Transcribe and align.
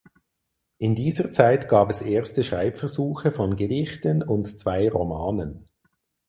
In 0.79 0.95
dieser 0.95 1.31
Zeit 1.31 1.69
gab 1.69 1.91
es 1.91 2.01
erste 2.01 2.43
Schreibversuche 2.43 3.31
von 3.31 3.55
Gedichten 3.55 4.23
und 4.23 4.57
zwei 4.59 4.89
Romanen. 4.89 5.67